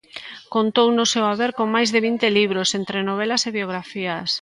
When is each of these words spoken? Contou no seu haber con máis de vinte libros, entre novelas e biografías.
Contou 0.55 0.87
no 0.97 1.05
seu 1.13 1.23
haber 1.31 1.51
con 1.57 1.67
máis 1.75 1.89
de 1.93 2.03
vinte 2.07 2.27
libros, 2.39 2.69
entre 2.79 2.97
novelas 3.09 3.41
e 3.49 3.55
biografías. 3.57 4.29